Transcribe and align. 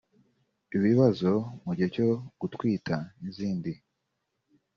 ibibazo 0.75 1.29
mu 1.63 1.71
gihe 1.77 1.89
cyo 1.95 2.07
gutwita 2.39 2.95
n’izindi 3.19 3.71